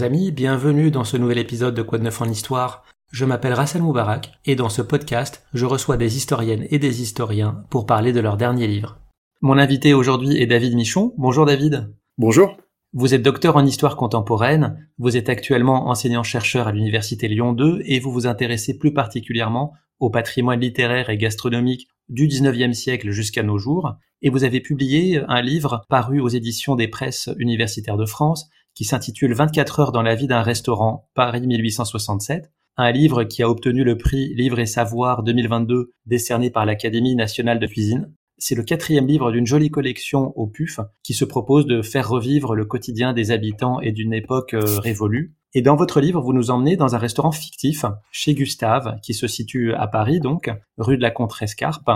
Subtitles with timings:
[0.00, 2.84] Chers amis, bienvenue dans ce nouvel épisode de Quoi de neuf en histoire.
[3.12, 7.66] Je m'appelle Rassel Moubarak et dans ce podcast, je reçois des historiennes et des historiens
[7.68, 8.98] pour parler de leur dernier livre.
[9.42, 11.12] Mon invité aujourd'hui est David Michon.
[11.18, 11.94] Bonjour David.
[12.16, 12.56] Bonjour.
[12.94, 18.00] Vous êtes docteur en histoire contemporaine, vous êtes actuellement enseignant-chercheur à l'Université Lyon 2 et
[18.00, 23.58] vous vous intéressez plus particulièrement au patrimoine littéraire et gastronomique du 19e siècle jusqu'à nos
[23.58, 28.48] jours, et vous avez publié un livre paru aux éditions des presses universitaires de France
[28.80, 33.50] qui s'intitule 24 heures dans la vie d'un restaurant, Paris 1867, un livre qui a
[33.50, 38.10] obtenu le prix Livre et Savoir 2022 décerné par l'Académie nationale de cuisine.
[38.38, 42.54] C'est le quatrième livre d'une jolie collection au PUF qui se propose de faire revivre
[42.54, 45.34] le quotidien des habitants et d'une époque euh, révolue.
[45.52, 49.26] Et dans votre livre, vous nous emmenez dans un restaurant fictif chez Gustave, qui se
[49.26, 51.90] situe à Paris, donc, rue de la Contrescarpe,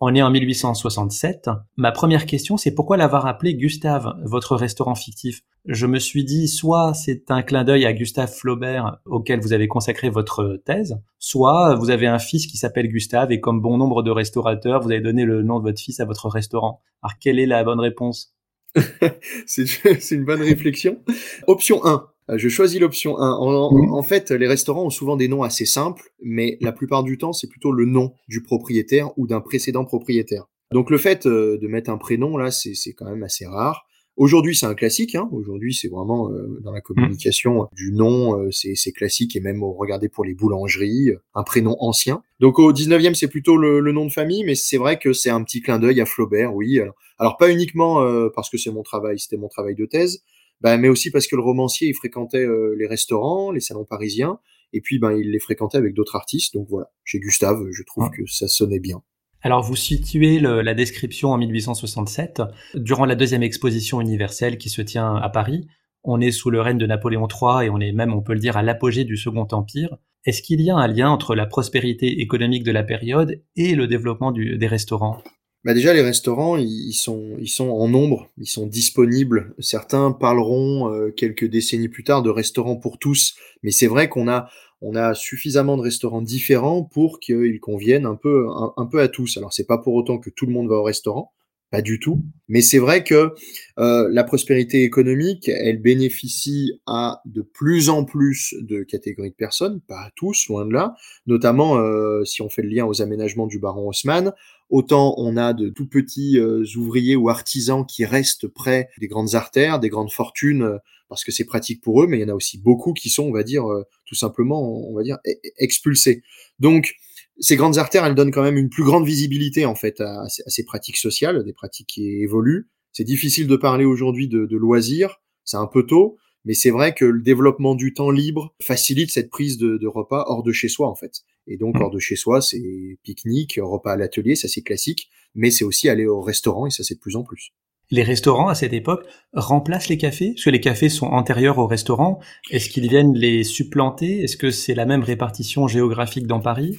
[0.00, 1.50] on est en 1867.
[1.76, 5.42] Ma première question, c'est pourquoi l'avoir appelé Gustave, votre restaurant fictif?
[5.66, 9.68] Je me suis dit, soit c'est un clin d'œil à Gustave Flaubert, auquel vous avez
[9.68, 14.02] consacré votre thèse, soit vous avez un fils qui s'appelle Gustave et comme bon nombre
[14.02, 16.80] de restaurateurs, vous avez donné le nom de votre fils à votre restaurant.
[17.02, 18.34] Alors, quelle est la bonne réponse?
[19.46, 20.98] C'est une bonne réflexion.
[21.46, 22.09] Option 1.
[22.30, 23.32] Euh, je choisis l'option 1.
[23.32, 27.32] En, fait, les restaurants ont souvent des noms assez simples, mais la plupart du temps,
[27.32, 30.46] c'est plutôt le nom du propriétaire ou d'un précédent propriétaire.
[30.72, 33.86] Donc le fait euh, de mettre un prénom, là, c'est quand même assez rare.
[34.16, 35.14] Aujourd'hui, c'est un classique.
[35.14, 35.28] Hein.
[35.32, 40.24] Aujourd'hui, c'est vraiment euh, dans la communication du nom, c'est classique et même regardez pour
[40.24, 42.22] les boulangeries, un prénom ancien.
[42.38, 45.42] Donc au 19e, c'est plutôt le, nom de famille, mais c'est vrai que c'est un
[45.42, 46.80] petit clin d'œil à Flaubert, oui.
[47.18, 50.22] Alors, pas uniquement parce que c'est mon travail, c'était mon travail de thèse,
[50.60, 54.38] bah, mais aussi parce que le romancier, il fréquentait euh, les restaurants, les salons parisiens,
[54.72, 56.54] et puis ben, il les fréquentait avec d'autres artistes.
[56.54, 59.02] Donc voilà, chez Gustave, je trouve que ça sonnait bien.
[59.42, 62.42] Alors vous situez la description en 1867,
[62.74, 65.66] durant la deuxième exposition universelle qui se tient à Paris.
[66.04, 68.38] On est sous le règne de Napoléon III et on est même, on peut le
[68.38, 69.96] dire, à l'apogée du Second Empire.
[70.26, 73.86] Est-ce qu'il y a un lien entre la prospérité économique de la période et le
[73.86, 75.22] développement des restaurants?
[75.64, 79.54] Bah déjà les restaurants ils sont ils sont en nombre, ils sont disponibles.
[79.58, 84.28] Certains parleront euh, quelques décennies plus tard de restaurants pour tous, mais c'est vrai qu'on
[84.28, 84.48] a
[84.80, 89.36] on a suffisamment de restaurants différents pour qu'ils conviennent un peu un, peu à tous.
[89.36, 91.32] Alors c'est pas pour autant que tout le monde va au restaurant,
[91.70, 92.24] pas du tout.
[92.48, 93.34] Mais c'est vrai que
[93.78, 99.80] euh, la prospérité économique, elle bénéficie à de plus en plus de catégories de personnes,
[99.86, 100.94] pas à tous, loin de là.
[101.26, 104.32] Notamment, euh, si on fait le lien aux aménagements du baron Haussmann,
[104.70, 109.34] autant on a de tout petits euh, ouvriers ou artisans qui restent près des grandes
[109.34, 112.34] artères, des grandes fortunes, parce que c'est pratique pour eux, mais il y en a
[112.34, 113.64] aussi beaucoup qui sont, on va dire,
[114.06, 116.22] tout simplement, on va dire, e-, expulsés.
[116.60, 116.94] Donc,
[117.40, 120.64] ces grandes artères, elles donnent quand même une plus grande visibilité en fait à, ces
[120.64, 122.68] pratiques sociales, des pratiques qui évoluent.
[122.92, 127.04] C'est difficile de parler aujourd'hui de, loisirs, c'est un peu tôt, mais c'est vrai que
[127.04, 130.94] le développement du temps libre facilite cette prise de, repas hors de chez soi en
[130.94, 131.20] fait.
[131.46, 131.82] Et donc mmh.
[131.82, 135.88] hors de chez soi, c'est pique-nique, repas à l'atelier, ça c'est classique, mais c'est aussi
[135.88, 137.52] aller au restaurant et ça c'est de plus en plus.
[137.92, 140.32] Les restaurants à cette époque remplacent les cafés?
[140.34, 142.20] Parce que les cafés sont antérieurs aux restaurants.
[142.50, 144.22] Est-ce qu'ils viennent les supplanter?
[144.22, 146.78] Est-ce que c'est la même répartition géographique dans Paris?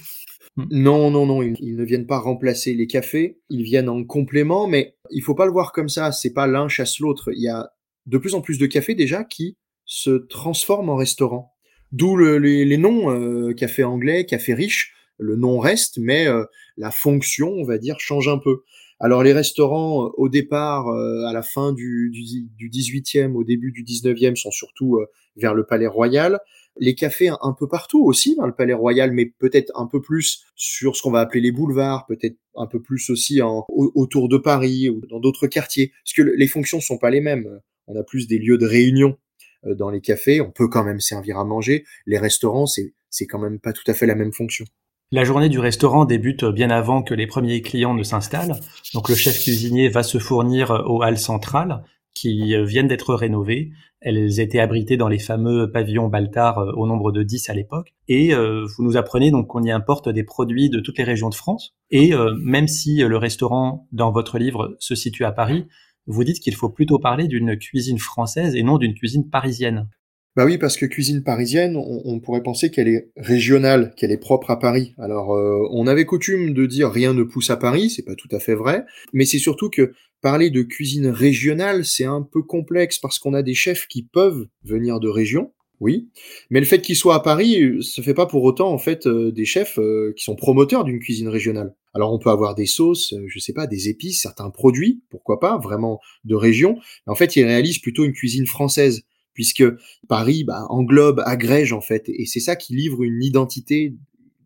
[0.56, 0.64] Mm.
[0.70, 4.96] Non, non, non, ils, ne viennent pas remplacer les cafés, ils viennent en complément, mais
[5.10, 7.30] il faut pas le voir comme ça, c'est pas l'un chasse l'autre.
[7.34, 7.70] Il y a
[8.06, 11.52] de plus en plus de cafés déjà qui se transforment en restaurants.
[11.92, 16.44] D'où les, noms, euh, café anglais, café riche, le nom reste, mais euh,
[16.76, 18.62] la fonction, on va dire, change un peu.
[18.98, 23.72] Alors les restaurants, au départ, euh, à la fin du, du, du 18e, au début
[23.72, 25.00] du 19e, sont surtout
[25.36, 26.40] vers le Palais Royal
[26.78, 30.44] les cafés un, peu partout aussi dans le Palais Royal, mais peut-être un peu plus
[30.54, 34.38] sur ce qu'on va appeler les boulevards, peut-être un peu plus aussi en, autour de
[34.38, 37.60] Paris ou dans d'autres quartiers, parce que les fonctions sont pas les mêmes.
[37.86, 39.18] On a plus des lieux de réunion
[39.66, 41.84] euh, dans les cafés, on peut quand même servir à manger.
[42.06, 44.64] Les restaurants, c'est c'est quand même pas tout à fait la même fonction.
[45.12, 48.58] La journée du restaurant débute bien avant que les premiers clients ne s'installent.
[48.94, 51.84] Donc le chef cuisinier va se fournir aux halles centrales
[52.14, 53.72] qui euh, viennent d'être rénovées.
[54.00, 57.94] Elles étaient abritées dans les fameux pavillons Baltard euh, au nombre de 10 à l'époque.
[58.08, 61.28] Et euh, vous nous apprenez donc qu'on y importe des produits de toutes les régions
[61.28, 61.74] de France.
[61.90, 65.66] Et même si le restaurant dans votre livre se situe à Paris,
[66.06, 69.88] vous dites qu'il faut plutôt parler d'une cuisine française et non d'une cuisine parisienne.
[70.34, 74.50] Bah oui, parce que cuisine parisienne, on, pourrait penser qu'elle est régionale, qu'elle est propre
[74.50, 74.94] à Paris.
[74.96, 78.28] Alors, euh, on avait coutume de dire rien ne pousse à Paris, c'est pas tout
[78.32, 82.98] à fait vrai, mais c'est surtout que parler de cuisine régionale, c'est un peu complexe
[82.98, 85.52] parce qu'on a des chefs qui peuvent venir de région,
[85.82, 86.08] oui,
[86.48, 89.32] mais le fait qu'ils soient à Paris, ça fait pas pour autant en fait euh,
[89.32, 91.74] des chefs euh, qui sont promoteurs d'une cuisine régionale.
[91.92, 95.58] Alors on peut avoir des sauces, je sais pas, des épices, certains produits, pourquoi pas,
[95.58, 96.76] vraiment de région,
[97.06, 99.02] mais en fait ils réalisent plutôt une cuisine française
[99.34, 99.64] puisque
[100.08, 103.96] Paris bah, englobe, agrège en fait, et c'est ça qui livre une identité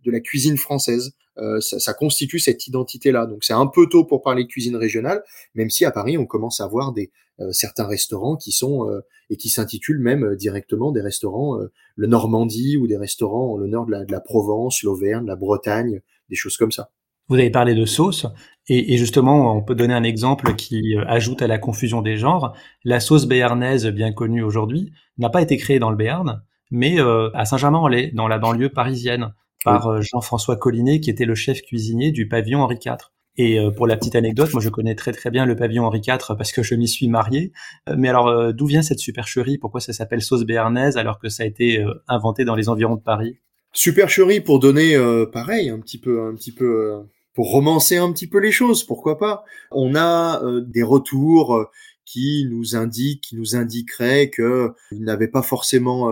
[0.05, 1.12] de la cuisine française.
[1.38, 3.27] Euh, ça, ça, constitue cette identité-là.
[3.27, 5.23] Donc c'est un peu tôt pour parler cuisine régionale,
[5.55, 7.11] même si à Paris on commence à voir des
[7.41, 11.59] euh, certains restaurants qui sont euh, et qui s'intitulent même directement des restaurants
[11.97, 16.00] le Normandie ou des restaurants en l'honneur de la, de la Provence, l'Auvergne, la Bretagne,
[16.31, 16.91] des choses comme ça.
[17.29, 18.27] Vous avez parlé de sauce,
[18.69, 22.56] et, et, justement, on peut donner un exemple qui ajoute à la confusion des genres.
[22.85, 27.44] La sauce béarnaise, bien connue aujourd'hui, n'a pas été créée dans le Béarn, mais à
[27.44, 29.33] Saint-Germain-en-Laye, dans la banlieue parisienne
[29.66, 32.96] par euh, Jean-François Collinet, qui était le chef cuisinier du pavillon Henri IV.
[33.36, 36.00] Et euh, pour la petite anecdote, moi je connais très très bien le pavillon Henri
[36.06, 37.52] IV parce que je m'y suis marié.
[37.88, 39.58] Euh, mais alors d'où vient cette supercherie?
[39.58, 43.02] Pourquoi ça s'appelle sauce béarnaise alors que ça a été inventé dans les environs de
[43.02, 43.38] Paris?
[43.72, 44.96] Supercherie pour donner
[45.32, 47.02] pareil un petit peu un petit peu
[47.34, 49.44] pour romancer un petit peu les choses, pourquoi pas?
[49.70, 51.66] On a des retours
[52.06, 56.10] qui nous indiquent, qui nous indiqueraient que il n'avait pas forcément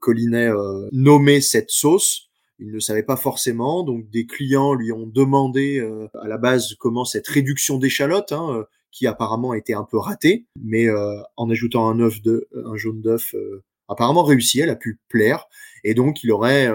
[0.00, 0.50] Collinet
[0.92, 2.29] nommé cette sauce
[2.60, 6.74] il ne savait pas forcément, donc des clients lui ont demandé euh, à la base
[6.78, 11.20] comment cette réduction d'échalotes, hein, euh, qui apparemment a été un peu ratée, mais euh,
[11.36, 13.34] en ajoutant un œuf de, un jaune d'œuf,
[13.88, 15.46] apparemment réussi, elle a pu plaire,
[15.84, 16.68] et donc il aurait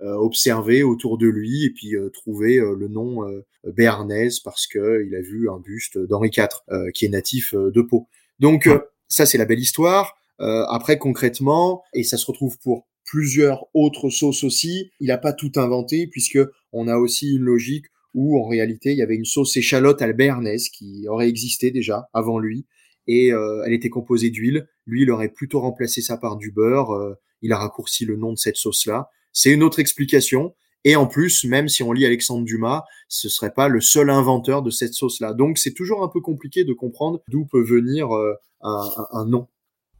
[0.00, 3.18] observé autour de lui et puis trouvé le nom
[3.64, 6.48] béarnaise parce que il a vu un buste d'Henri IV
[6.92, 8.08] qui est natif de Pau.
[8.40, 8.68] Donc
[9.08, 10.16] ça c'est la belle histoire.
[10.38, 14.92] après concrètement, et ça se retrouve pour plusieurs autres sauces aussi.
[15.00, 16.38] Il n'a pas tout inventé puisque
[16.72, 20.68] on a aussi une logique où en réalité il y avait une sauce échalote albernaise
[20.68, 22.66] qui aurait existé déjà avant lui
[23.08, 24.68] et euh, elle était composée d'huile.
[24.86, 26.94] Lui, il aurait plutôt remplacé ça par du beurre.
[26.94, 29.10] Euh, il a raccourci le nom de cette sauce-là.
[29.32, 30.54] C'est une autre explication.
[30.84, 34.62] Et en plus, même si on lit Alexandre Dumas, ce serait pas le seul inventeur
[34.62, 35.34] de cette sauce-là.
[35.34, 39.48] Donc c'est toujours un peu compliqué de comprendre d'où peut venir euh, un, un nom.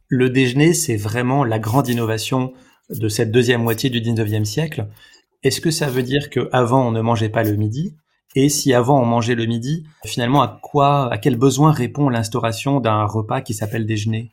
[0.07, 2.53] Le déjeuner, c'est vraiment la grande innovation
[2.91, 4.87] de cette deuxième moitié du 19e siècle.
[5.43, 7.95] Est-ce que ça veut dire qu'avant on ne mangeait pas le midi?
[8.35, 12.79] Et si avant on mangeait le midi, finalement à quoi, à quel besoin répond l'instauration
[12.79, 14.31] d'un repas qui s'appelle déjeuner?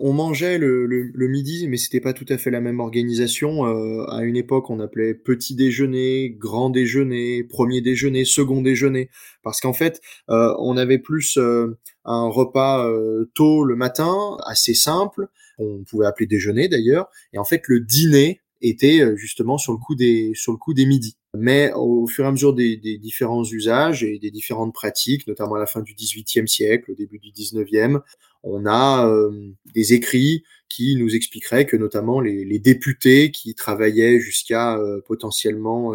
[0.00, 3.66] On mangeait le, midi, mais c'était pas tout à fait la même organisation.
[3.66, 9.10] Euh, à une époque, on appelait petit déjeuner, grand déjeuner, premier déjeuner, second déjeuner,
[9.42, 10.00] parce qu'en fait,
[10.30, 11.78] euh, on avait plus euh,
[12.08, 12.90] un repas
[13.34, 15.28] tôt le matin, assez simple,
[15.58, 19.78] on pouvait appeler déjeuner d'ailleurs, et en fait le dîner était euh, justement sur le
[19.78, 21.16] coup des sur le coup des midis.
[21.36, 25.56] Mais au fur et à mesure des, des différents usages et des différentes pratiques, notamment
[25.56, 27.98] à la fin du XVIIIe siècle, au début du XIXe,
[28.42, 34.20] on a euh, des écrits qui nous expliqueraient que notamment les, les députés qui travaillaient
[34.20, 35.92] jusqu'à euh, potentiellement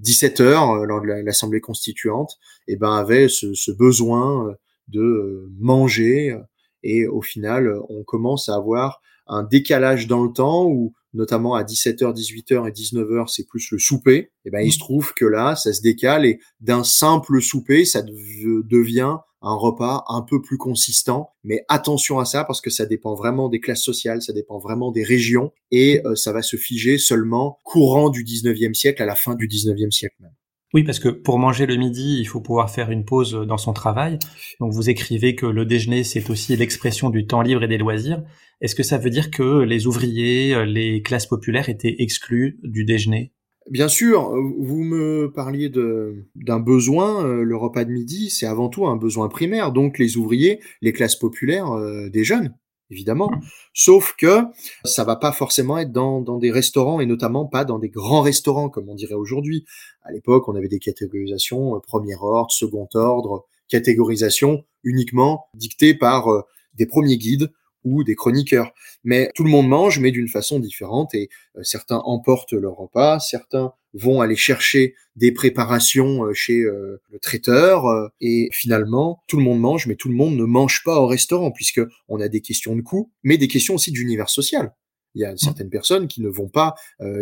[0.00, 4.54] 17 heures lors de l'Assemblée constituante, eh ben avaient ce, ce besoin
[4.88, 6.36] de manger
[6.82, 11.64] et au final, on commence à avoir un décalage dans le temps où notamment à
[11.64, 14.16] 17h, 18h et 19h, c'est plus le souper.
[14.16, 17.84] Et eh ben, il se trouve que là, ça se décale et d'un simple souper,
[17.84, 21.30] ça devient un repas un peu plus consistant.
[21.44, 24.90] Mais attention à ça parce que ça dépend vraiment des classes sociales, ça dépend vraiment
[24.90, 29.14] des régions et euh, ça va se figer seulement courant du 19e siècle à la
[29.14, 30.32] fin du 19e siècle même.
[30.74, 33.72] Oui, parce que pour manger le midi, il faut pouvoir faire une pause dans son
[33.72, 34.18] travail.
[34.60, 38.22] Donc vous écrivez que le déjeuner, c'est aussi l'expression du temps libre et des loisirs.
[38.60, 43.32] Est-ce que ça veut dire que les ouvriers, les classes populaires étaient exclus du déjeuner?
[43.70, 48.86] Bien sûr, vous me parliez d'un besoin, euh, le repas de midi, c'est avant tout
[48.86, 49.72] un besoin primaire.
[49.72, 52.54] Donc les ouvriers, les classes populaires euh, déjeunent
[52.90, 53.30] évidemment.
[53.74, 54.42] Sauf que
[54.84, 58.22] ça va pas forcément être dans, dans des restaurants et notamment pas dans des grands
[58.22, 59.64] restaurants comme on dirait aujourd'hui.
[60.02, 66.28] À l'époque, on avait des catégorisations euh, premier ordre, second ordre, catégorisation uniquement dictées par
[66.28, 66.42] euh,
[66.74, 67.52] des premiers guides
[67.88, 68.72] ou des chroniqueurs.
[69.04, 73.20] Mais tout le monde mange, mais d'une façon différente, et euh, certains emportent leur repas,
[73.20, 77.84] certains vont aller chercher des préparations euh, chez euh, le traiteur,
[78.20, 81.50] et finalement, tout le monde mange, mais tout le monde ne mange pas au restaurant,
[81.50, 84.74] puisque on a des questions de coût, mais des questions aussi d'univers social.
[85.14, 86.74] Il y a certaines personnes qui ne vont pas,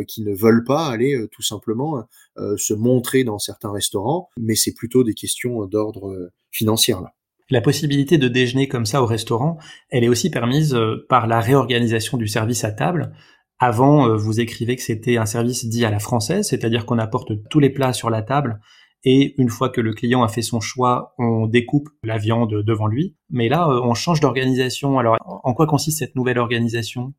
[0.09, 2.05] qui ne veulent pas aller tout simplement
[2.37, 7.16] se montrer dans certains restaurants, mais c'est plutôt des questions d'ordre financier là.
[7.49, 9.59] La possibilité de déjeuner comme ça au restaurant,
[9.91, 13.13] elle est aussi permise euh, par la réorganisation du service à table.
[13.59, 17.33] Avant, euh, vous écrivez que c'était un service dit à la française, c'est-à-dire qu'on apporte
[17.49, 18.61] tous les plats sur la table
[19.05, 22.89] et une fois que le client a fait son choix, on découpe la viande devant
[22.89, 23.17] lui.
[23.31, 24.99] Mais là, euh, on change d'organisation.
[24.99, 27.15] Alors, en quoi consiste cette nouvelle organisation?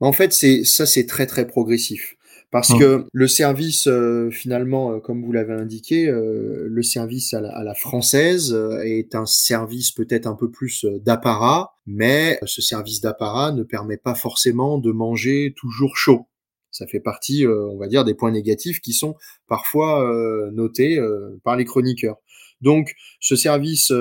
[0.00, 2.14] En fait, c'est ça, c'est très très progressif
[2.50, 2.78] Parce mmh.
[2.78, 7.74] que le service, euh, finalement, euh, comme vous l'avez indiqué, euh, le service à la,
[7.74, 13.98] française est un service peut-être un peu plus d'apparat, mais ce service d'apparat ne permet
[13.98, 16.26] pas forcément de manger toujours chaud.
[16.70, 19.14] Ça fait partie, on va dire, des points négatifs qui sont
[19.46, 20.10] parfois
[20.52, 21.00] notés
[21.44, 22.16] par les chroniqueurs.
[22.60, 23.92] Donc, ce service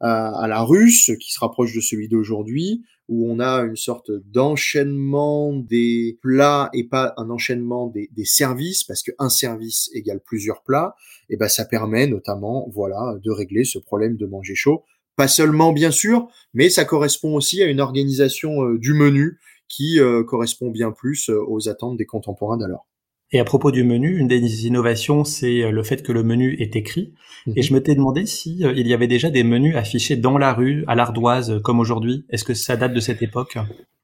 [0.00, 5.52] à, la russe, qui se rapproche de celui d'aujourd'hui, où on a une sorte d'enchaînement
[5.52, 10.94] des plats et pas un enchaînement des, services, parce qu'un service égale plusieurs plats,
[11.28, 14.84] et ben ça permet notamment, voilà, de régler ce problème de manger chaud.
[15.16, 20.00] Pas seulement bien sûr, mais ça correspond aussi à une organisation euh, du menu qui
[20.00, 22.86] euh, correspond bien plus euh, aux attentes des contemporains d'alors.
[23.34, 26.56] Et à propos du menu, une des innovations, c'est euh, le fait que le menu
[26.60, 27.14] est écrit.
[27.48, 27.62] Et mhm.
[27.64, 30.52] je me t'ai demandé si euh, il y avait déjà des menus affichés dans la
[30.52, 32.24] rue, à l'ardoise, euh, comme aujourd'hui.
[32.30, 33.58] Est-ce que ça date de cette époque?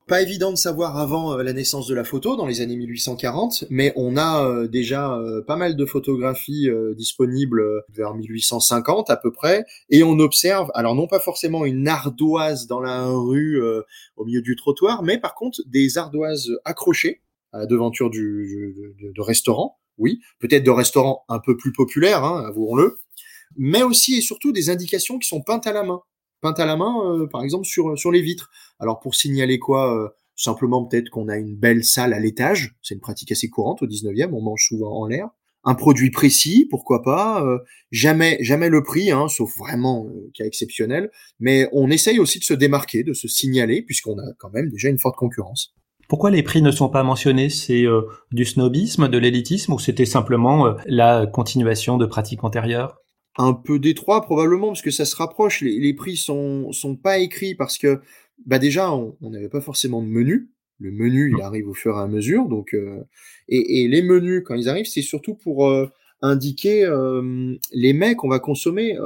[0.09, 3.93] Pas évident de savoir avant la naissance de la photo dans les années 1840, mais
[3.95, 7.63] on a déjà pas mal de photographies disponibles
[7.95, 12.81] vers 1850 à peu près, et on observe, alors non pas forcément une ardoise dans
[12.81, 13.63] la rue
[14.17, 17.21] au milieu du trottoir, mais par contre des ardoises accrochées
[17.53, 22.45] à devanture du, de, de, restaurants, oui, peut-être de restaurants un peu plus populaires, hein,
[22.47, 22.99] avouons-le,
[23.57, 26.01] mais aussi et surtout des indications qui sont peintes à la main,
[26.41, 28.51] peintes à la main, euh, par exemple sur sur les vitres.
[28.79, 32.95] Alors pour signaler quoi euh, Simplement peut-être qu'on a une belle salle à l'étage, c'est
[32.95, 35.29] une pratique assez courante au 19e, on mange souvent en l'air.
[35.65, 37.59] Un produit précis, pourquoi pas euh,
[37.91, 41.11] Jamais, jamais le prix, hein, sauf vraiment cas exceptionnel.
[41.39, 44.89] Mais on essaye aussi de se démarquer, de se signaler, puisqu'on a quand même déjà
[44.89, 45.75] une forte concurrence.
[46.11, 47.51] Pourquoi les prix ne sont pas mentionnés?
[47.51, 48.03] C'est euh,
[48.33, 52.99] du snobisme, de l'élitisme ou c'était simplement euh, la continuation de pratiques antérieures?
[53.39, 55.61] Un peu détroit probablement parce que ça se rapproche.
[55.61, 58.01] Les, prix sont sont pas écrits parce que
[58.45, 60.51] bah déjà on n'avait pas forcément de menu.
[60.81, 63.05] Le menu il arrive au fur et à mesure donc euh,
[63.49, 65.73] et, et, les menus quand ils arrivent c'est surtout pour
[66.23, 66.91] indiquer
[67.73, 68.97] les mets qu'on va consommer.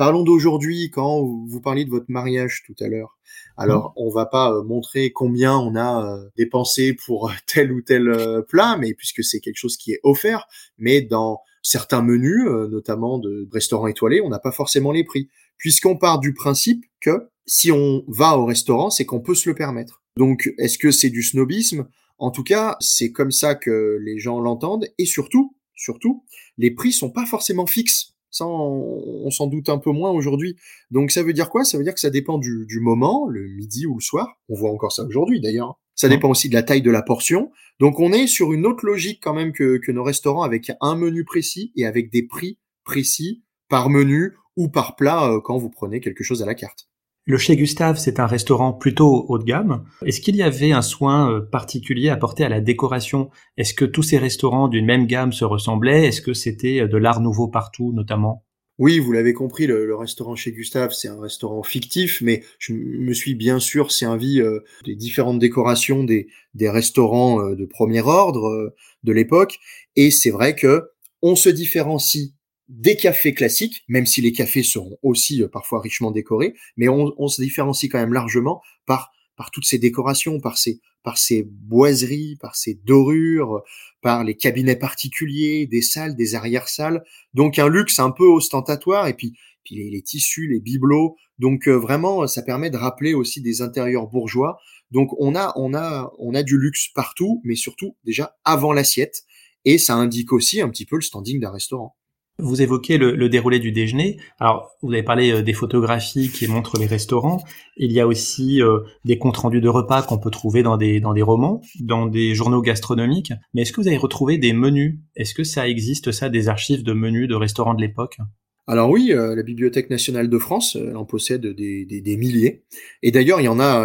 [0.00, 3.18] Parlons d'aujourd'hui, quand vous parliez de votre mariage tout à l'heure.
[3.58, 3.92] Alors, mmh.
[3.96, 8.40] on va pas euh, montrer combien on a euh, dépensé pour tel ou tel euh,
[8.40, 13.46] plat, mais puisque c'est quelque chose qui est offert, mais dans certains menus, notamment de
[13.52, 15.28] restaurants étoilés, on n'a pas forcément les prix,
[15.58, 19.54] puisqu'on part du principe que si on va au restaurant, c'est qu'on peut se le
[19.54, 20.02] permettre.
[20.16, 21.86] Donc, est-ce que c'est du snobisme?
[22.16, 26.24] En tout cas, c'est comme ça que les gens l'entendent, et surtout, surtout,
[26.56, 28.09] les prix sont pas forcément fixes.
[28.30, 30.56] Ça, on, s'en doute un peu moins aujourd'hui.
[30.90, 31.64] Donc ça veut dire quoi?
[31.64, 34.38] Ça veut dire que ça dépend du, moment, le midi ou le soir.
[34.48, 35.78] On voit encore ça aujourd'hui d'ailleurs.
[35.94, 37.50] Ça dépend aussi de la taille de la portion.
[37.78, 40.96] Donc on est sur une autre logique quand même que, que nos restaurants avec un
[40.96, 45.70] menu précis et avec des prix précis par menu ou par plat euh, quand vous
[45.70, 46.89] prenez quelque chose à la carte.
[47.26, 49.84] Le Chez Gustave, c'est un restaurant plutôt haut de gamme.
[50.04, 53.28] Est-ce qu'il y avait un soin euh, particulier apporté à la décoration?
[53.58, 56.06] Est-ce que tous ces restaurants d'une même gamme se ressemblaient?
[56.06, 58.46] Est-ce que c'était euh, de l'art nouveau partout, notamment?
[58.78, 63.12] Oui, vous l'avez compris, le, restaurant chez Gustave, c'est un restaurant fictif, mais je me
[63.12, 68.74] suis bien sûr servi euh, des différentes décorations des, des restaurants de premier ordre
[69.04, 69.58] de l'époque,
[69.96, 70.88] et c'est vrai que
[71.20, 72.32] on se différencie
[72.70, 77.28] des cafés classiques, même si les cafés seront aussi euh, parfois richement décorés, mais on,
[77.28, 82.36] se différencie quand même largement par par toutes ces décorations, par ces par ces boiseries,
[82.36, 83.62] par ces dorures,
[84.02, 87.02] par les cabinets particuliers, des salles, des arrière-salles.
[87.34, 89.34] Donc un luxe un peu ostentatoire et puis
[89.64, 91.16] puis les, tissus, les bibelots.
[91.38, 94.58] Donc euh, vraiment, ça permet de rappeler aussi des intérieurs bourgeois.
[94.92, 99.24] Donc on a on a on a du luxe partout, mais surtout déjà avant l'assiette.
[99.64, 101.96] Et ça indique aussi un petit peu le standing d'un restaurant.
[102.42, 104.18] Vous évoquez le, déroulé du déjeuner.
[104.38, 107.42] Alors, vous avez parlé euh, des photographies qui montrent les restaurants.
[107.76, 111.00] Il y a aussi euh, des comptes rendus de repas qu'on peut trouver dans des,
[111.00, 113.32] dans des romans, dans des journaux gastronomiques.
[113.54, 114.98] Mais est-ce que vous avez retrouvé des menus?
[115.16, 118.18] Est-ce que ça existe, ça, des archives de menus de restaurants de l'époque?
[118.66, 122.62] Alors oui, euh, la Bibliothèque nationale de France en possède des, des, milliers.
[123.02, 123.84] Et d'ailleurs, il y en a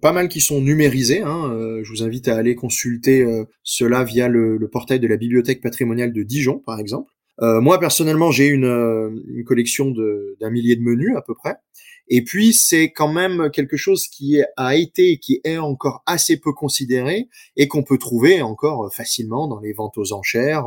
[0.00, 1.22] pas mal qui sont numérisés.
[1.22, 1.80] Hein.
[1.82, 3.24] je vous invite à aller consulter
[3.62, 7.12] cela via le, le portail de la Bibliothèque patrimoniale de Dijon, par exemple.
[7.42, 11.56] Euh, moi personnellement, j'ai une, euh, une collection d'un millier de menus à peu près.
[12.08, 16.38] Et puis c'est quand même quelque chose qui a été et qui est encore assez
[16.38, 20.66] peu considéré et qu'on peut trouver encore facilement dans les ventes aux enchères.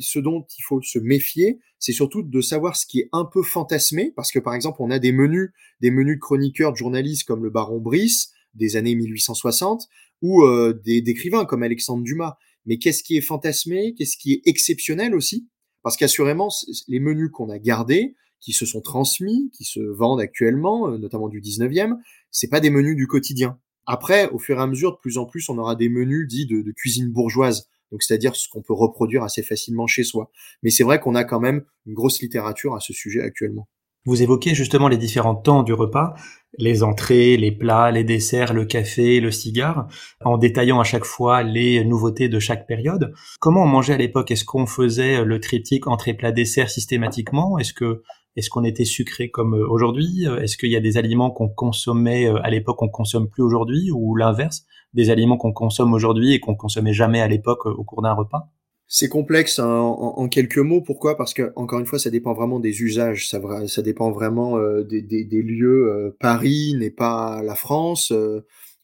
[0.00, 3.42] Ce dont il faut se méfier, c'est surtout de savoir ce qui est un peu
[3.42, 7.26] fantasmé, parce que par exemple on a des menus, des menus de chroniqueurs, de journalistes
[7.26, 9.88] comme le Baron Brice des années 1860
[10.22, 12.36] ou euh, des d'écrivains comme Alexandre Dumas.
[12.64, 15.48] Mais qu'est-ce qui est fantasmé, qu'est-ce qui est exceptionnel aussi?
[15.82, 16.48] Parce qu'assurément,
[16.88, 21.28] les menus qu'on a gardés, qui se sont transmis, qui se vendent actuellement, euh, notamment
[21.28, 21.96] du 19e,
[22.30, 23.58] c'est pas des menus du quotidien.
[23.86, 26.46] Après, au fur et à mesure, de plus en plus, on aura des menus dits
[26.46, 27.68] de, cuisine bourgeoise.
[27.90, 30.30] donc c'est-à-dire ce qu'on peut reproduire assez facilement chez soi.
[30.62, 33.66] Mais c'est vrai qu'on a quand même une grosse littérature à ce sujet actuellement.
[34.08, 36.14] Vous évoquez justement les différents temps du repas,
[36.56, 39.86] les entrées, les plats, les desserts, le café, le cigare,
[40.24, 43.12] en détaillant à chaque fois les nouveautés de chaque période.
[43.38, 44.30] Comment on mangeait à l'époque?
[44.30, 47.58] Est-ce qu'on faisait le triptyque entrée, plat, dessert systématiquement?
[47.58, 48.02] Est-ce que
[48.36, 50.24] est-ce qu'on était sucré comme euh, aujourd'hui?
[50.40, 53.90] Est-ce qu'il y a des aliments qu'on consommait euh, à l'époque qu'on consomme plus aujourd'hui
[53.90, 57.84] ou l'inverse Des aliments qu'on consomme aujourd'hui et qu'on consommait jamais à l'époque euh, au
[57.84, 58.48] cours d'un repas?
[58.88, 60.80] C'est complexe hein, en, quelques mots.
[60.80, 61.16] Pourquoi?
[61.16, 63.28] Parce que encore une fois, ça dépend vraiment des usages.
[63.28, 66.16] Ça, ça dépend vraiment des, des, lieux.
[66.18, 68.14] Paris n'est pas la France.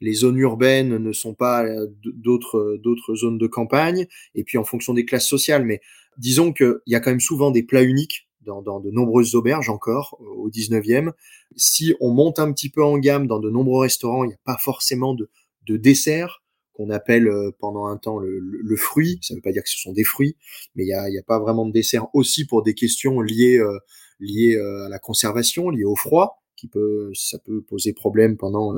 [0.02, 1.64] les zones urbaines ne sont pas
[2.04, 4.06] d'autres d'autres zones de campagne.
[4.34, 5.64] Et puis en fonction des classes sociales.
[5.64, 5.80] Mais
[6.18, 9.70] disons qu'il y a quand même souvent des plats uniques dans, dans, de nombreuses auberges
[9.70, 11.12] encore au 19e.
[11.56, 14.40] Si on monte un petit peu en gamme dans de nombreux restaurants, il n'y a
[14.44, 15.30] pas forcément de,
[15.66, 16.43] de dessert
[16.74, 19.18] qu'on appelle euh, pendant un temps le, fruit.
[19.22, 20.36] Ça ne veut pas dire que ce sont des fruits,
[20.74, 23.58] mais il n'y a, y a, pas vraiment de dessert aussi pour des questions liées,
[23.58, 23.78] euh,
[24.20, 28.74] liées euh, à la conservation, liées au froid, qui peut, ça peut poser problème pendant,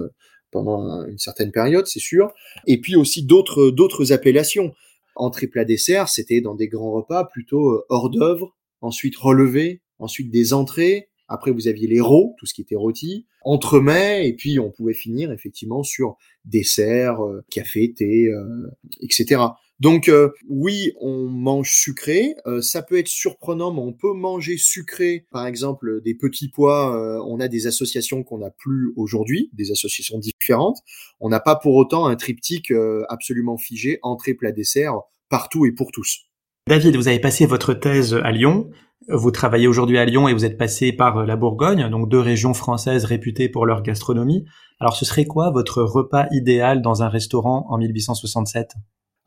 [0.50, 2.32] pendant une certaine période, c'est sûr.
[2.66, 4.74] Et puis aussi d'autres, d'autres appellations.
[5.14, 10.52] Entrée plat dessert, c'était dans des grands repas plutôt hors d'œuvre, ensuite relevé, ensuite des
[10.52, 14.70] entrées, après, vous aviez les rots, tout ce qui était rôti, entremets, et puis on
[14.70, 19.42] pouvait finir effectivement sur dessert, euh, café, thé, euh, etc.
[19.78, 22.34] Donc euh, oui, on mange sucré.
[22.62, 25.26] ça peut être surprenant, mais on peut manger sucré.
[25.30, 27.22] Par exemple, des petits pois.
[27.26, 30.78] on a des associations qu'on n'a plus aujourd'hui, des associations différentes.
[31.20, 32.72] On n'a pas pour autant un triptyque
[33.08, 34.94] absolument figé, entrée, plat, dessert,
[35.28, 36.20] partout et pour tous.
[36.68, 38.70] David, vous avez passé votre thèse à Lyon.
[39.08, 42.20] Vous travaillez aujourd'hui à Lyon et vous êtes passé par euh, la Bourgogne, donc deux
[42.20, 44.44] régions françaises réputées pour leur gastronomie.
[44.80, 48.72] Alors ce serait quoi votre repas idéal dans un restaurant en 1867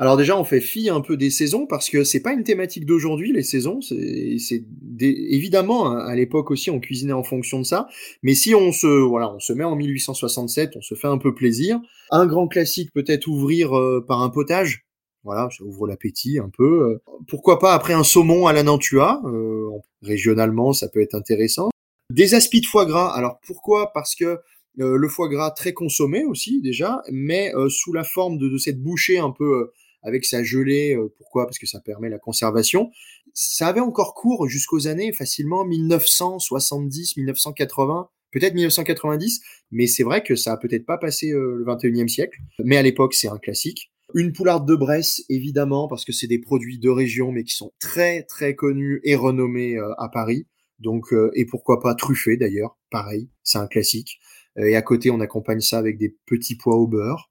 [0.01, 2.85] alors déjà, on fait fi un peu des saisons parce que c'est pas une thématique
[2.85, 3.81] d'aujourd'hui les saisons.
[3.81, 4.63] C'est
[5.01, 7.87] évidemment à l'époque aussi on cuisinait en fonction de ça.
[8.23, 11.35] Mais si on se voilà, on se met en 1867, on se fait un peu
[11.35, 11.81] plaisir.
[12.11, 14.85] Un grand classique peut-être ouvrir euh, par un potage.
[15.23, 16.91] Voilà, ça ouvre l'appétit un peu.
[16.91, 19.69] Euh, pourquoi pas après un saumon à la Nantua euh,
[20.01, 21.69] Régionalement, ça peut être intéressant.
[22.11, 23.13] Des aspis de foie gras.
[23.13, 23.91] Alors pourquoi?
[23.93, 24.39] Parce que
[24.79, 29.19] euh, le foie gras très consommé aussi déjà, mais sous la forme de, cette bouchée
[29.19, 29.71] un peu
[30.03, 30.97] avec sa gelée.
[31.17, 31.45] pourquoi?
[31.45, 32.89] Parce que ça permet la conservation.
[33.33, 40.35] Ça avait encore cours jusqu'aux années facilement 1970, 1980 peut-être 1990, mais c'est vrai que
[40.35, 42.39] ça a peut-être pas passé le 21e siècle.
[42.63, 43.91] Mais à l'époque, c'est un classique.
[44.15, 47.71] Une poularde de Bresse, évidemment, parce que c'est des produits de région, mais qui sont
[47.79, 50.47] très très connus et renommés euh, à Paris.
[50.79, 54.19] Donc, euh, et pourquoi pas truffés d'ailleurs, pareil, c'est un classique.
[54.57, 57.29] Euh, et à côté, on accompagne ça avec des petits pois au beurre.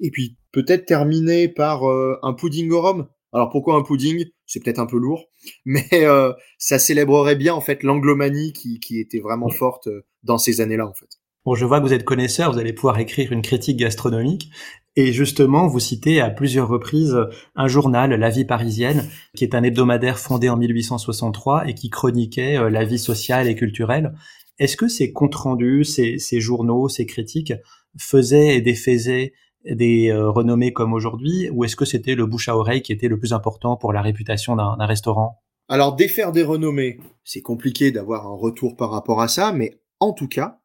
[0.00, 3.08] Et puis peut-être terminer par un pudding au rhum.
[3.32, 4.26] Alors pourquoi un pudding?
[4.46, 5.24] C'est peut-être un peu lourd,
[5.64, 6.04] mais
[6.56, 9.88] ça célébrerait bien en fait l'anglomanie qui, qui était vraiment forte
[10.22, 11.08] dans ces années-là en fait.
[11.44, 14.50] Bon, je vois que vous êtes connaisseur, vous allez pouvoir écrire une critique gastronomique.
[15.00, 17.16] Et justement, vous citez à plusieurs reprises
[17.54, 22.58] un journal, La Vie parisienne, qui est un hebdomadaire fondé en 1863 et qui chroniquait
[22.58, 24.12] euh, la vie sociale et culturelle.
[24.58, 27.52] Est-ce que ces comptes rendus, ces, journaux, ces critiques
[27.96, 29.34] faisaient et défaisaient
[29.64, 33.06] des euh, renommées comme aujourd'hui, ou est-ce que c'était le bouche à oreille qui était
[33.06, 35.44] le plus important pour la réputation d'un restaurant?
[35.68, 40.12] Alors défaire des renommées, c'est compliqué d'avoir un retour par rapport à ça, mais en
[40.12, 40.58] tout cas,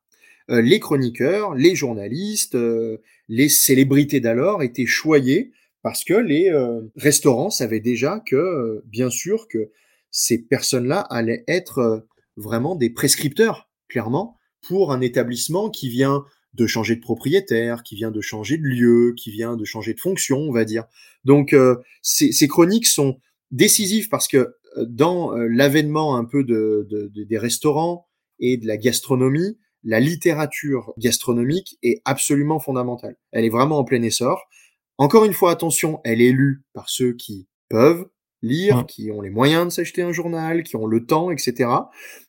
[0.50, 2.58] euh, les chroniqueurs, les journalistes,
[3.28, 9.48] les célébrités d'alors étaient choyés parce que les euh, restaurants savaient déjà que, bien sûr,
[9.48, 9.72] que
[10.12, 12.08] ces personnes-là allaient être
[12.38, 18.12] vraiment des prescripteurs, clairement, pour un établissement qui vient de changer de propriétaire, qui vient
[18.12, 20.86] de changer de lieu, qui vient de changer de fonction, on va dire.
[21.26, 21.56] Donc
[22.02, 23.20] ces, chroniques sont
[23.52, 28.08] décisives parce que dans l'avènement un peu de, de, des restaurants
[28.40, 33.16] et de la gastronomie, la littérature gastronomique est absolument fondamentale.
[33.32, 34.48] Elle est vraiment en plein essor.
[34.98, 38.08] Encore une fois, attention, elle est lue par ceux qui peuvent
[38.42, 41.70] lire, qui ont les moyens de s'acheter un journal, qui ont le temps, etc.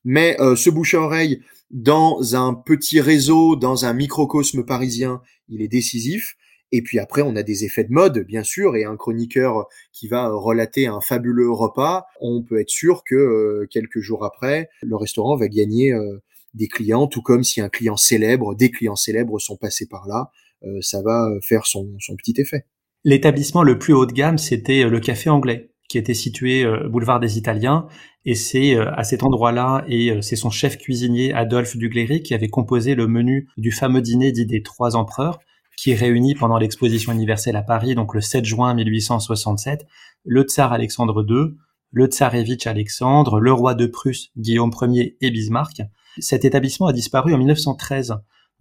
[0.04, 5.60] Mais euh, ce bouche à oreille dans un petit réseau, dans un microcosme parisien, il
[5.60, 6.36] est décisif.
[6.72, 10.08] Et puis après, on a des effets de mode, bien sûr, et un chroniqueur qui
[10.08, 14.96] va relater un fabuleux repas, on peut être sûr que euh, quelques jours après, le
[14.96, 16.20] restaurant va gagner euh,
[16.54, 20.30] des clients, tout comme si un client célèbre, des clients célèbres sont passés par là,
[20.64, 22.66] euh, ça va faire son, petit effet.
[23.04, 26.88] L'établissement le plus haut de gamme, c'était euh, le Café Anglais, qui était situé euh,
[26.88, 27.86] boulevard des Italiens,
[28.24, 32.94] et c'est à cet endroit-là, et c'est son chef cuisinier Adolphe Dugléry qui avait composé
[32.94, 35.40] le menu du fameux dîner dit des trois empereurs,
[35.76, 39.84] qui réunit pendant l'exposition universelle à Paris, donc le 7 juin 1867,
[40.24, 41.58] le tsar Alexandre II,
[41.90, 45.82] le tsarevitch Alexandre, le roi de Prusse Guillaume Ier et Bismarck.
[46.18, 48.14] Cet établissement a disparu en 1913.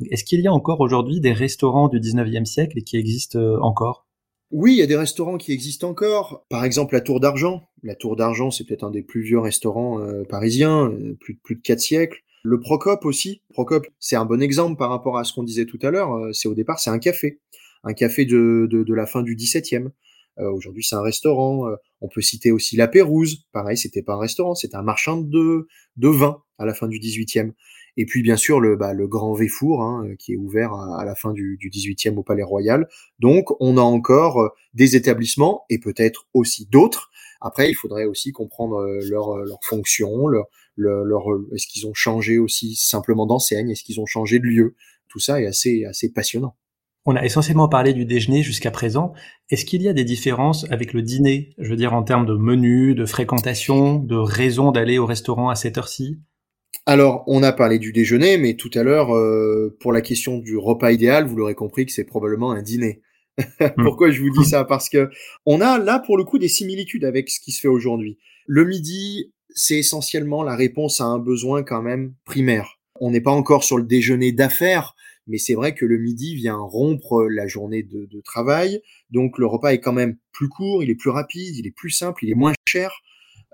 [0.10, 4.08] Est-ce qu'il y a encore aujourd'hui des restaurants du 19e siècle qui existent euh, encore?
[4.52, 6.46] Oui, il y a des restaurants qui existent encore.
[6.50, 7.64] Par exemple, la Tour d'Argent.
[7.84, 11.56] La Tour d'Argent, c'est peut-être un des plus vieux restaurants euh, parisiens, euh, plus, plus
[11.56, 12.24] de quatre siècles.
[12.44, 13.42] Le Procope aussi.
[13.50, 16.30] Procope, c'est un bon exemple par rapport à ce qu'on disait tout à l'heure.
[16.34, 17.40] c'est au départ, c'est un café.
[17.86, 19.90] Un café de, de, la fin du 17e.
[20.38, 21.68] Aujourd'hui, c'est un restaurant.
[22.02, 23.46] on peut citer aussi la Pérouse.
[23.52, 25.68] Pareil, c'était pas un restaurant, c'était un marchand de,
[25.98, 27.54] de vin à la fin du 18e.
[27.98, 31.16] Et puis bien sûr le, bah, le Grand Véfour, hein, qui est ouvert à, la
[31.16, 32.88] fin du, du 18e au Palais Royal.
[33.20, 37.12] Donc on a encore euh, des établissements et peut-être aussi d'autres.
[37.42, 41.94] Après, il faudrait aussi comprendre euh, leur, euh, leur fonction, leur, leur, est-ce qu'ils ont
[41.94, 44.76] changé aussi simplement d'enseigne, est-ce qu'ils ont changé de lieu?
[45.08, 46.56] Tout ça est assez, assez passionnant.
[47.06, 49.14] On a essentiellement parlé du déjeuner jusqu'à présent.
[49.50, 52.36] Est-ce qu'il y a des différences avec le dîner Je veux dire en termes de
[52.36, 56.20] menu, de fréquentation, de raison d'aller au restaurant à cette heure-ci?
[56.86, 60.58] Alors, on a parlé du déjeuner, mais tout à l'heure, euh, pour la question du
[60.58, 63.02] repas idéal, vous l'aurez compris que c'est probablement un dîner.
[63.60, 63.84] Hmm.
[63.84, 64.64] Pourquoi je vous dis ça?
[64.64, 65.10] Parce que
[65.48, 68.20] on a là, pour le coup, des similitudes avec ce qui se fait aujourd'hui.
[68.46, 72.80] Le midi, c'est essentiellement la réponse à un besoin quand même primaire.
[73.00, 74.96] On n'est pas encore sur le déjeuner d'affaires,
[75.28, 79.46] mais c'est vrai que le midi vient rompre la journée de, de, travail, donc le
[79.46, 82.32] repas est quand même plus court, il est plus rapide, il est plus simple, il
[82.32, 82.92] est moins cher.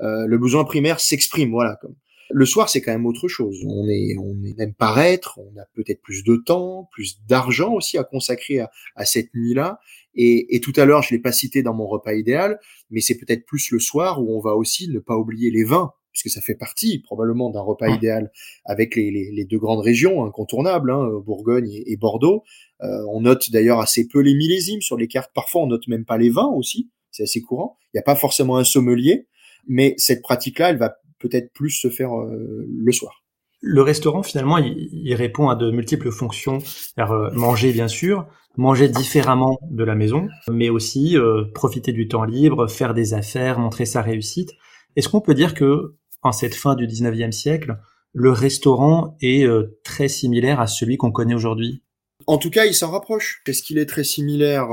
[0.02, 1.78] Euh, le besoin primaire s'exprime, voilà.
[1.82, 1.96] Comme
[2.32, 3.64] le soir, c'est quand même autre chose.
[3.66, 8.04] On est, on même paraître, on a peut-être plus de temps, plus d'argent aussi à
[8.04, 9.80] consacrer à, cette nuit-là.
[10.16, 12.60] Et, et, tout à l'heure, je l'ai pas cité dans mon repas idéal,
[12.92, 15.92] mais c'est peut-être plus le soir où on va aussi ne pas oublier les vins,
[16.12, 18.32] puisque ça fait partie probablement d'un repas idéal
[18.66, 22.44] avec les, les, les, deux grandes régions incontournables, hein, Bourgogne et, Bordeaux.
[22.82, 25.32] Euh, on note d'ailleurs assez peu les millésimes sur les cartes.
[25.34, 26.90] Parfois, on note même pas les vins aussi.
[27.12, 27.78] C'est assez courant.
[27.94, 29.28] Il n'y a pas forcément un sommelier,
[29.68, 33.24] mais cette pratique-là, elle va peut-être plus se faire euh, le soir.
[33.62, 36.60] Le restaurant, finalement, il, répond à de multiples fonctions.
[36.98, 42.24] Euh, manger, bien sûr, manger différemment de la maison, mais aussi euh, profiter du temps
[42.24, 44.54] libre, faire des affaires, montrer sa réussite.
[44.96, 47.78] Est-ce qu'on peut dire que, en cette fin du 19e siècle,
[48.14, 49.48] le restaurant est
[49.84, 51.84] très similaire à celui qu'on connaît aujourd'hui
[52.28, 53.42] en tout cas, il s'en rapproche.
[53.48, 54.70] Est-ce qu'il est très similaire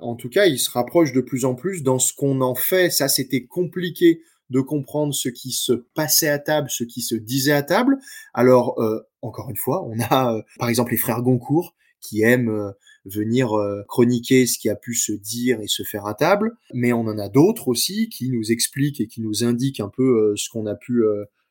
[0.00, 2.88] En tout cas, il se rapproche de plus en plus dans ce qu'on en fait.
[2.90, 7.52] Ça, c'était compliqué de comprendre ce qui se passait à table, ce qui se disait
[7.52, 7.98] à table.
[8.34, 12.50] Alors, euh, encore une fois, on a euh, par exemple les frères Goncourt qui aiment
[12.50, 12.70] euh,
[13.12, 13.50] venir
[13.88, 17.18] chroniquer ce qui a pu se dire et se faire à table, mais on en
[17.18, 20.74] a d'autres aussi qui nous expliquent et qui nous indiquent un peu ce qu'on a
[20.74, 21.02] pu,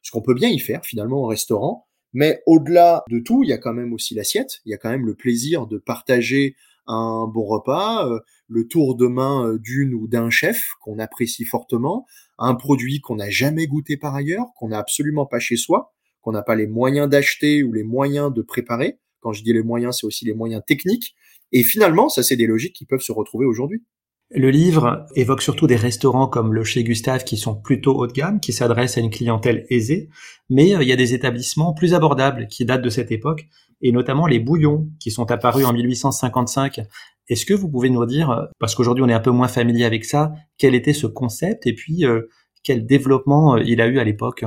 [0.02, 1.88] ce qu'on peut bien y faire finalement au restaurant.
[2.14, 4.90] Mais au-delà de tout, il y a quand même aussi l'assiette, il y a quand
[4.90, 6.56] même le plaisir de partager
[6.88, 8.10] un bon repas,
[8.48, 12.06] le tour de main d'une ou d'un chef qu'on apprécie fortement,
[12.38, 16.32] un produit qu'on n'a jamais goûté par ailleurs, qu'on n'a absolument pas chez soi, qu'on
[16.32, 19.00] n'a pas les moyens d'acheter ou les moyens de préparer.
[19.22, 21.16] Quand je dis les moyens, c'est aussi les moyens techniques.
[21.52, 23.84] Et finalement, ça, c'est des logiques qui peuvent se retrouver aujourd'hui.
[24.32, 28.12] Le livre évoque surtout des restaurants comme le Chez Gustave qui sont plutôt haut de
[28.12, 30.10] gamme, qui s'adressent à une clientèle aisée,
[30.50, 33.48] mais euh, il y a des établissements plus abordables qui datent de cette époque,
[33.82, 36.82] et notamment les bouillons qui sont apparus en 1855
[37.30, 40.06] est-ce que vous pouvez nous dire, parce qu'aujourd'hui on est un peu moins familier avec
[40.06, 42.30] ça, quel était ce concept et puis euh,
[42.64, 44.46] quel développement euh, il a eu à l'époque?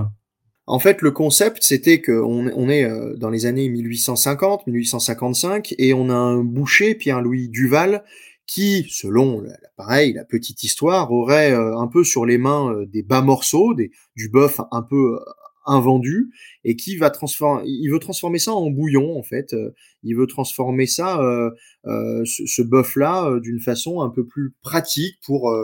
[0.70, 5.94] En fait, le concept, c'était qu'on on est euh, dans les années 1850, 1855, et
[5.94, 8.04] on a un boucher, Pierre-Louis Duval,
[8.46, 9.44] qui, selon,
[9.76, 14.28] pareil, la petite histoire, aurait un peu sur les mains des bas morceaux, des, du
[14.28, 15.20] bœuf un peu
[15.66, 16.30] invendu
[16.64, 19.52] et qui va transformer, il veut transformer ça en bouillon en fait.
[19.52, 21.50] Euh, il veut transformer ça, euh,
[21.86, 25.54] euh, ce, ce bœuf là, d'une façon un peu plus pratique pour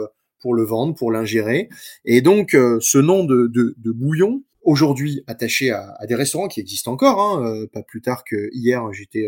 [0.41, 1.69] pour le vendre, pour l'ingérer.
[2.05, 6.91] Et donc ce nom de, de, de bouillon aujourd'hui attaché à, des restaurants qui existent
[6.91, 7.19] encore.
[7.19, 9.27] Hein, pas plus tard que hier, j'étais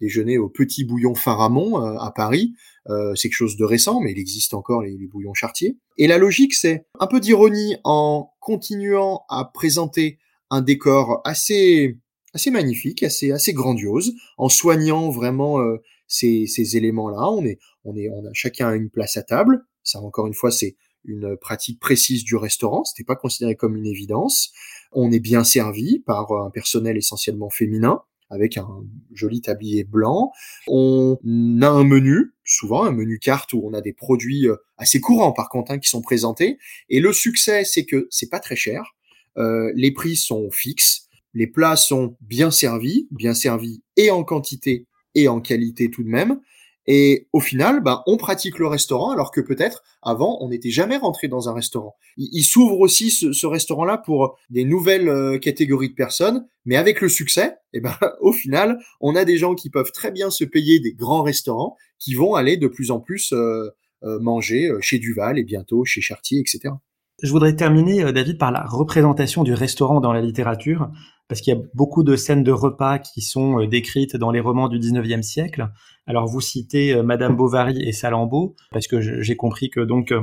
[0.00, 2.54] déjeuner au Petit Bouillon Faramond à Paris.
[2.88, 5.76] Euh, c'est quelque chose de récent, mais il existe encore les, bouillons chartiers.
[5.98, 10.18] Et la logique, c'est un peu d'ironie en continuant à présenter
[10.50, 11.98] un décor assez
[12.32, 17.30] assez magnifique, assez assez grandiose, en soignant vraiment euh, ces, ces éléments-là.
[17.30, 19.64] On est on est on a chacun une place à table.
[19.82, 22.84] Ça encore une fois, c'est une pratique précise du restaurant.
[22.84, 24.52] C'était pas considéré comme une évidence.
[24.92, 30.32] On est bien servi par un personnel essentiellement féminin avec un joli tablier blanc.
[30.66, 31.18] On
[31.62, 35.32] a un menu, souvent un menu carte où on a des produits euh, assez courants
[35.32, 36.58] par contre hein, qui sont présentés.
[36.88, 38.96] Et le succès, c'est que c'est pas très cher.
[39.38, 44.86] Euh, les prix sont fixes, les plats sont bien servis, bien servis et en quantité
[45.14, 46.40] et en qualité tout de même.
[46.86, 50.96] Et au final, ben, on pratique le restaurant alors que peut-être avant, on n'était jamais
[50.96, 51.96] rentré dans un restaurant.
[52.16, 57.08] Il, s'ouvre aussi ce, restaurant-là pour des nouvelles euh, catégories de personnes, mais avec le
[57.08, 60.78] succès, eh ben, au final, on a des gens qui peuvent très bien se payer
[60.78, 63.68] des grands restaurants, qui vont aller de plus en plus euh,
[64.04, 66.74] euh, manger chez Duval et bientôt chez Chartier, etc.
[67.22, 70.90] Je voudrais terminer, David, par la représentation du restaurant dans la littérature
[71.28, 74.40] parce qu'il y a beaucoup de scènes de repas qui sont euh, décrites dans les
[74.40, 75.68] romans du 19e siècle.
[76.06, 80.22] Alors vous citez euh, Madame Bovary et Salammbô, parce que j'ai compris que donc euh,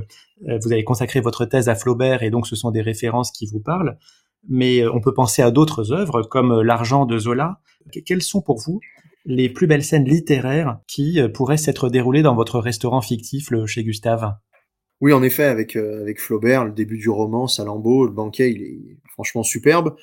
[0.62, 3.60] vous avez consacré votre thèse à Flaubert et donc ce sont des références qui vous
[3.60, 3.98] parlent.
[4.50, 7.60] Mais on peut penser à d'autres œuvres comme L'argent de Zola.
[8.06, 8.82] Quelles sont pour vous
[9.26, 13.86] les plus belles scènes littéraires qui pourraient s'être déroulées dans votre restaurant fictif, le chez
[13.86, 14.34] Gustave?
[15.00, 18.98] Oui, en effet, avec, avec Flaubert, le début du roman, Salammbô, le banquet, il est
[19.14, 19.96] franchement superbe.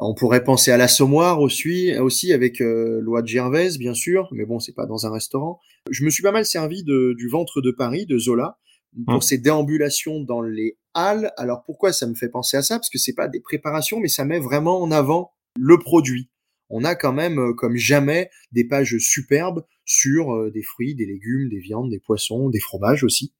[0.00, 4.44] On pourrait penser à l'assommoir aussi, aussi avec euh, Loi de Gervaise, bien sûr, mais
[4.44, 5.58] bon, c'est pas dans un restaurant.
[5.90, 8.58] Je me suis pas mal servi de, du ventre de Paris, de Zola,
[9.06, 9.22] pour mmh.
[9.22, 11.32] ses déambulations dans les halles.
[11.36, 12.76] Alors pourquoi ça me fait penser à ça?
[12.78, 16.30] Parce que c'est pas des préparations, mais ça met vraiment en avant le produit.
[16.70, 21.06] On a quand même, euh, comme jamais, des pages superbes sur euh, des fruits, des
[21.06, 23.34] légumes, des viandes, des poissons, des fromages aussi.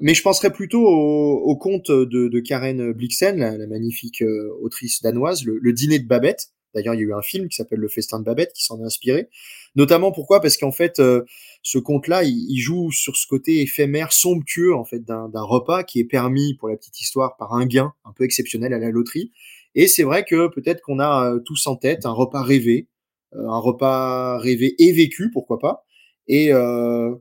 [0.00, 5.72] Mais je penserais plutôt au, conte de, Karen Blixen, la, magnifique euh, autrice danoise, le,
[5.72, 6.48] dîner de Babette.
[6.74, 8.80] D'ailleurs, il y a eu un film qui s'appelle Le festin de Babette qui s'en
[8.80, 9.28] est inspiré.
[9.76, 10.40] Notamment pourquoi?
[10.40, 11.22] Parce qu'en fait, euh,
[11.62, 16.04] ce conte-là, il, joue sur ce côté éphémère, somptueux en fait d'un repas qui est
[16.04, 19.30] permis, pour la petite histoire, par un gain un peu exceptionnel à la loterie.
[19.76, 22.88] Et c'est vrai que peut-être qu'on a euh, tous en tête un repas rêvé,
[23.32, 25.84] un repas rêvé et vécu, pourquoi pas,
[26.26, 26.50] et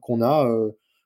[0.02, 0.48] qu'on a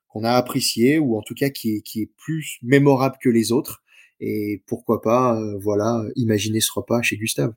[0.08, 3.52] qu'on a apprécié ou en tout cas qui est, qui est plus mémorable que les
[3.52, 3.82] autres.
[4.20, 7.52] Et pourquoi pas, euh, voilà, imaginer ce repas chez Gustave.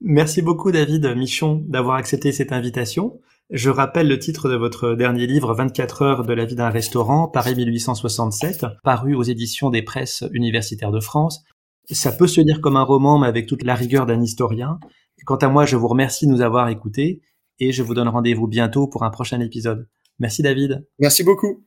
[0.00, 3.20] Merci beaucoup David Michon d'avoir accepté cette invitation.
[3.50, 7.28] Je rappelle le titre de votre dernier livre 24 heures de la vie d'un restaurant,
[7.28, 11.44] Paris 1867, paru aux éditions des presses universitaires de France.
[11.90, 14.80] Ça peut se lire comme un roman, mais avec toute la rigueur d'un historien.
[15.24, 17.20] Quant à moi, je vous remercie de nous avoir écoutés
[17.60, 19.86] et je vous donne rendez-vous bientôt pour un prochain épisode.
[20.18, 20.86] Merci David.
[20.98, 21.62] Merci beaucoup.